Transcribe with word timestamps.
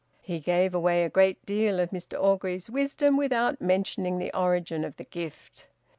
He 0.23 0.39
gave 0.39 0.73
away 0.73 1.03
a 1.03 1.11
great 1.11 1.45
deal 1.45 1.79
of 1.79 1.91
Mr 1.91 2.19
Orgreave's 2.19 2.71
wisdom 2.71 3.17
without 3.17 3.61
mentioning 3.61 4.17
the 4.17 4.35
origin 4.35 4.83
of 4.83 4.95
the 4.97 5.05
gift. 5.05 5.67